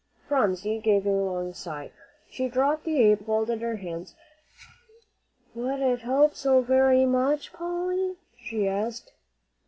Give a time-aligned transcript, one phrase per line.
[0.27, 1.91] Phronsie gave a long sigh.
[2.27, 4.15] She dropped the apron, and folded her hands.
[5.53, 9.11] "Would it help so very much, Polly?" she asked.